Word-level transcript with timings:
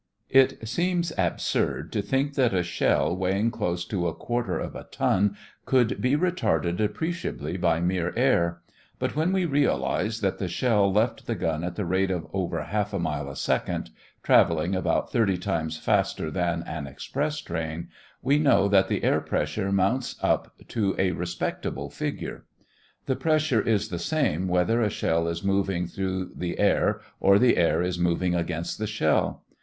It 0.31 0.67
seems 0.67 1.13
absurd 1.15 1.91
to 1.91 2.01
think 2.01 2.33
that 2.33 2.55
a 2.55 2.63
shell 2.63 3.15
weighing 3.15 3.51
close 3.51 3.85
to 3.85 4.07
a 4.07 4.15
quarter 4.15 4.57
of 4.57 4.73
a 4.75 4.85
ton 4.89 5.37
could 5.67 6.01
be 6.01 6.17
retarded 6.17 6.79
appreciably 6.79 7.55
by 7.55 7.79
mere 7.81 8.11
air. 8.17 8.61
But 8.97 9.15
when 9.15 9.31
we 9.31 9.45
realize 9.45 10.21
that 10.21 10.39
the 10.39 10.47
shell 10.47 10.91
left 10.91 11.27
the 11.27 11.35
gun 11.35 11.63
at 11.63 11.75
the 11.75 11.85
rate 11.85 12.09
of 12.09 12.25
over 12.33 12.63
half 12.63 12.93
a 12.93 12.97
mile 12.99 13.29
a 13.29 13.35
second 13.35 13.91
traveling 14.23 14.73
about 14.73 15.11
thirty 15.11 15.37
times 15.37 15.77
faster 15.77 16.31
than 16.31 16.63
an 16.63 16.87
express 16.87 17.37
train 17.37 17.87
we 18.23 18.39
know 18.39 18.67
that 18.67 18.87
the 18.87 19.03
air 19.03 19.21
pressure 19.21 19.71
mounts 19.71 20.15
up 20.23 20.51
to 20.69 20.95
a 20.97 21.11
respectable 21.11 21.91
figure. 21.91 22.45
The 23.05 23.15
pressure 23.15 23.61
is 23.61 23.89
the 23.89 23.99
same 23.99 24.47
whether 24.47 24.81
a 24.81 24.89
shell 24.89 25.27
is 25.27 25.43
moving 25.43 25.85
through 25.85 26.31
the 26.35 26.57
air 26.57 27.01
or 27.19 27.37
the 27.37 27.55
air 27.55 27.83
is 27.83 27.97
blowing 27.99 28.33
against 28.33 28.79
the 28.79 28.87
shell. 28.87 29.43